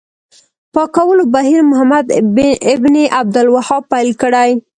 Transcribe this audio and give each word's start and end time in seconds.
پاکولو 0.73 1.23
بهیر 1.33 1.61
محمد 1.69 2.05
بن 2.75 2.95
عبدالوهاب 3.19 3.83
پیل 3.91 4.09
کړی. 4.21 4.51